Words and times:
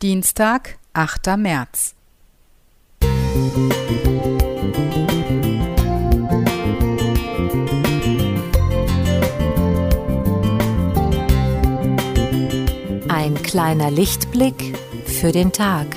Dienstag, 0.00 0.78
8. 0.92 1.36
März. 1.36 1.96
Ein 13.08 13.42
kleiner 13.42 13.90
Lichtblick 13.90 14.78
für 15.04 15.32
den 15.32 15.50
Tag. 15.50 15.88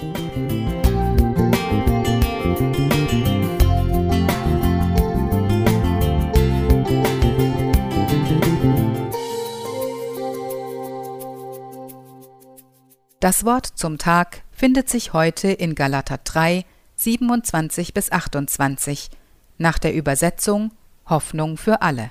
Das 13.21 13.45
Wort 13.45 13.67
zum 13.67 13.99
Tag 13.99 14.41
findet 14.51 14.89
sich 14.89 15.13
heute 15.13 15.51
in 15.51 15.75
Galater 15.75 16.17
3, 16.23 16.65
27 16.95 17.93
bis 17.93 18.11
28 18.11 19.11
nach 19.59 19.77
der 19.77 19.93
Übersetzung 19.93 20.71
Hoffnung 21.07 21.57
für 21.57 21.83
alle. 21.83 22.09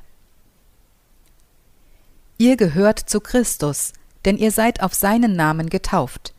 Ihr 2.39 2.57
gehört 2.57 3.01
zu 3.01 3.19
Christus, 3.21 3.93
denn 4.25 4.39
ihr 4.39 4.53
seid 4.53 4.85
auf 4.85 4.95
seinen 4.95 5.35
Namen 5.35 5.69
getauft. 5.69 6.33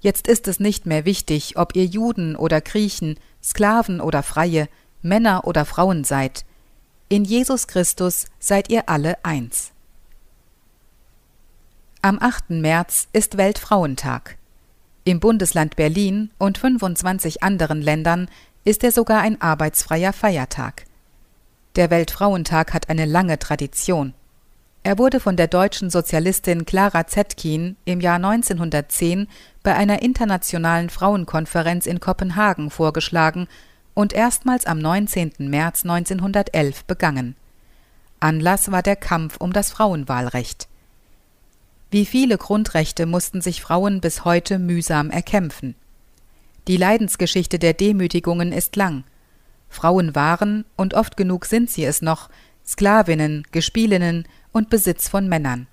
Jetzt 0.00 0.28
ist 0.28 0.46
es 0.46 0.60
nicht 0.60 0.84
mehr 0.84 1.06
wichtig, 1.06 1.56
ob 1.56 1.74
ihr 1.74 1.86
Juden 1.86 2.36
oder 2.36 2.60
Griechen, 2.60 3.18
Sklaven 3.42 4.02
oder 4.02 4.22
Freie, 4.22 4.68
Männer 5.00 5.46
oder 5.46 5.64
Frauen 5.64 6.04
seid. 6.04 6.44
In 7.08 7.24
Jesus 7.24 7.66
Christus 7.66 8.26
seid 8.38 8.68
ihr 8.70 8.90
alle 8.90 9.24
eins. 9.24 9.71
Am 12.04 12.18
8. 12.20 12.50
März 12.50 13.06
ist 13.12 13.36
Weltfrauentag. 13.36 14.36
Im 15.04 15.20
Bundesland 15.20 15.76
Berlin 15.76 16.32
und 16.36 16.58
25 16.58 17.44
anderen 17.44 17.80
Ländern 17.80 18.28
ist 18.64 18.82
er 18.82 18.90
sogar 18.90 19.20
ein 19.20 19.40
arbeitsfreier 19.40 20.12
Feiertag. 20.12 20.84
Der 21.76 21.90
Weltfrauentag 21.90 22.74
hat 22.74 22.90
eine 22.90 23.04
lange 23.04 23.38
Tradition. 23.38 24.14
Er 24.82 24.98
wurde 24.98 25.20
von 25.20 25.36
der 25.36 25.46
deutschen 25.46 25.90
Sozialistin 25.90 26.64
Clara 26.64 27.06
Zetkin 27.06 27.76
im 27.84 28.00
Jahr 28.00 28.16
1910 28.16 29.28
bei 29.62 29.76
einer 29.76 30.02
internationalen 30.02 30.90
Frauenkonferenz 30.90 31.86
in 31.86 32.00
Kopenhagen 32.00 32.70
vorgeschlagen 32.70 33.46
und 33.94 34.12
erstmals 34.12 34.66
am 34.66 34.80
19. 34.80 35.34
März 35.38 35.84
1911 35.84 36.84
begangen. 36.84 37.36
Anlass 38.18 38.72
war 38.72 38.82
der 38.82 38.96
Kampf 38.96 39.36
um 39.36 39.52
das 39.52 39.70
Frauenwahlrecht. 39.70 40.66
Wie 41.92 42.06
viele 42.06 42.38
Grundrechte 42.38 43.04
mussten 43.04 43.42
sich 43.42 43.60
Frauen 43.60 44.00
bis 44.00 44.24
heute 44.24 44.58
mühsam 44.58 45.10
erkämpfen. 45.10 45.74
Die 46.66 46.78
Leidensgeschichte 46.78 47.58
der 47.58 47.74
Demütigungen 47.74 48.50
ist 48.50 48.76
lang. 48.76 49.04
Frauen 49.68 50.14
waren, 50.14 50.64
und 50.74 50.94
oft 50.94 51.18
genug 51.18 51.44
sind 51.44 51.68
sie 51.68 51.84
es 51.84 52.00
noch, 52.00 52.30
Sklavinnen, 52.66 53.46
Gespielinnen 53.52 54.26
und 54.52 54.70
Besitz 54.70 55.06
von 55.06 55.28
Männern. 55.28 55.66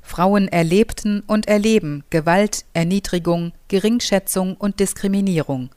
Frauen 0.00 0.46
erlebten 0.46 1.24
und 1.26 1.48
erleben 1.48 2.04
Gewalt, 2.10 2.64
Erniedrigung, 2.72 3.50
Geringschätzung 3.66 4.54
und 4.54 4.78
Diskriminierung. 4.78 5.70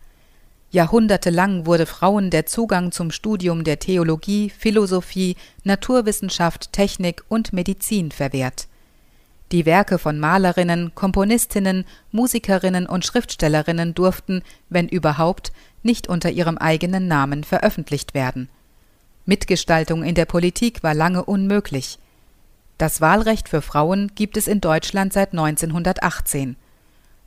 Jahrhundertelang 0.69 1.65
wurde 1.65 1.87
Frauen 1.87 2.29
der 2.29 2.45
Zugang 2.45 2.91
zum 2.91 3.09
Studium 3.09 3.63
der 3.63 3.79
Theologie, 3.79 4.51
Philosophie, 4.51 5.37
Naturwissenschaft, 5.63 6.71
Technik 6.71 7.23
und 7.29 7.51
Medizin 7.51 8.11
verwehrt. 8.11 8.68
Die 9.51 9.65
Werke 9.65 9.97
von 9.97 10.19
Malerinnen, 10.19 10.93
Komponistinnen, 10.93 11.85
Musikerinnen 12.11 12.85
und 12.85 13.03
Schriftstellerinnen 13.03 13.95
durften, 13.95 14.43
wenn 14.69 14.87
überhaupt, 14.87 15.51
nicht 15.81 16.07
unter 16.07 16.29
ihrem 16.29 16.57
eigenen 16.57 17.07
Namen 17.07 17.43
veröffentlicht 17.43 18.13
werden. 18.13 18.49
Mitgestaltung 19.25 20.03
in 20.03 20.13
der 20.13 20.25
Politik 20.25 20.83
war 20.83 20.93
lange 20.93 21.23
unmöglich. 21.23 21.97
Das 22.77 23.01
Wahlrecht 23.01 23.49
für 23.49 23.61
Frauen 23.61 24.11
gibt 24.13 24.37
es 24.37 24.47
in 24.47 24.61
Deutschland 24.61 25.13
seit 25.13 25.31
1918. 25.31 26.55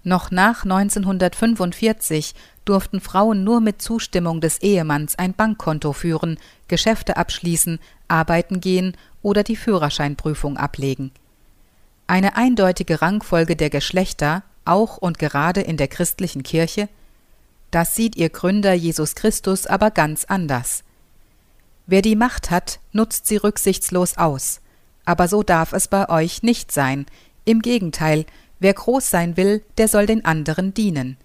Noch 0.04 0.30
nach 0.30 0.64
1945 0.64 2.34
durften 2.64 3.00
Frauen 3.00 3.44
nur 3.44 3.60
mit 3.60 3.82
Zustimmung 3.82 4.40
des 4.40 4.60
Ehemanns 4.62 5.16
ein 5.18 5.32
Bankkonto 5.34 5.92
führen, 5.92 6.38
Geschäfte 6.68 7.16
abschließen, 7.16 7.78
arbeiten 8.08 8.60
gehen 8.60 8.96
oder 9.22 9.42
die 9.42 9.56
Führerscheinprüfung 9.56 10.56
ablegen. 10.56 11.12
Eine 12.06 12.36
eindeutige 12.36 13.02
Rangfolge 13.02 13.56
der 13.56 13.70
Geschlechter, 13.70 14.42
auch 14.64 14.96
und 14.98 15.18
gerade 15.18 15.60
in 15.60 15.76
der 15.76 15.88
christlichen 15.88 16.42
Kirche? 16.42 16.88
Das 17.70 17.94
sieht 17.94 18.16
ihr 18.16 18.28
Gründer 18.28 18.74
Jesus 18.74 19.14
Christus 19.14 19.66
aber 19.66 19.90
ganz 19.90 20.24
anders. 20.24 20.84
Wer 21.86 22.02
die 22.02 22.16
Macht 22.16 22.50
hat, 22.50 22.80
nutzt 22.92 23.26
sie 23.26 23.36
rücksichtslos 23.36 24.18
aus. 24.18 24.60
Aber 25.04 25.26
so 25.26 25.42
darf 25.42 25.72
es 25.72 25.88
bei 25.88 26.08
euch 26.08 26.42
nicht 26.42 26.70
sein. 26.70 27.06
Im 27.44 27.60
Gegenteil, 27.60 28.24
wer 28.60 28.74
groß 28.74 29.10
sein 29.10 29.36
will, 29.36 29.64
der 29.78 29.88
soll 29.88 30.06
den 30.06 30.24
anderen 30.24 30.74
dienen. 30.74 31.16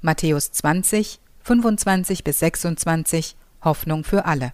Matthäus 0.00 0.50
20, 0.50 1.20
25 1.42 2.24
bis 2.24 2.40
26 2.40 3.36
Hoffnung 3.62 4.02
für 4.02 4.24
alle. 4.24 4.52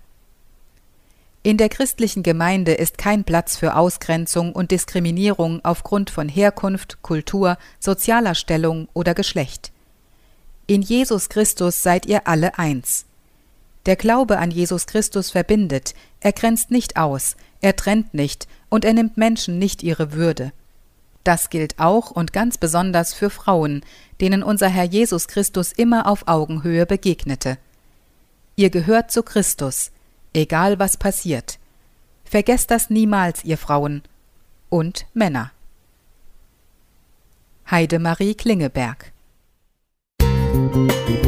In 1.45 1.57
der 1.57 1.69
christlichen 1.69 2.23
Gemeinde 2.23 2.73
ist 2.73 2.99
kein 2.99 3.25
Platz 3.25 3.57
für 3.57 3.75
Ausgrenzung 3.75 4.53
und 4.53 4.71
Diskriminierung 4.71 5.61
aufgrund 5.65 6.09
von 6.09 6.29
Herkunft, 6.29 7.03
Kultur, 7.03 7.59
sozialer 7.81 8.37
Stellung 8.37 8.87
oder 8.95 9.13
Geschlecht. 9.13 9.73
In 10.69 10.83
Jesus 10.83 11.29
Christus 11.29 11.83
seid 11.83 12.07
ihr 12.07 12.29
alle 12.29 12.59
eins. 12.61 13.07
Der 13.87 13.97
Glaube 13.97 14.39
an 14.39 14.53
Jesus 14.53 14.87
Christus 14.87 15.33
verbindet, 15.33 15.95
er 16.21 16.33
grenzt 16.33 16.71
nicht 16.71 16.97
aus, 16.97 17.35
er 17.61 17.75
trennt 17.75 18.15
nicht 18.15 18.47
und 18.69 18.85
er 18.85 18.93
nimmt 18.93 19.17
Menschen 19.17 19.59
nicht 19.59 19.83
ihre 19.83 20.13
Würde. 20.13 20.53
Das 21.25 21.51
gilt 21.51 21.81
auch 21.81 22.13
und 22.13 22.33
ganz 22.33 22.57
besonders 22.57 23.15
für 23.15 23.31
Frauen, 23.31 23.85
denen 24.21 24.45
unser 24.45 24.69
Herr 24.69 24.85
Jesus 24.85 25.27
Christus 25.27 25.73
immer 25.73 26.07
auf 26.07 26.29
Augenhöhe 26.29 26.87
begegnete. 26.87 27.59
Ihr 28.55 28.71
gehört 28.71 29.11
zu 29.11 29.25
Christus, 29.25 29.91
egal 30.33 30.79
was 30.79 30.97
passiert. 30.97 31.59
Vergesst 32.25 32.71
das 32.71 32.91
niemals, 32.91 33.45
ihr 33.45 33.59
Frauen 33.59 34.03
und 34.69 35.07
Männer. 35.13 35.53
Heidemarie 37.71 38.35
Klingeberg 38.35 39.13
Musik 40.21 41.22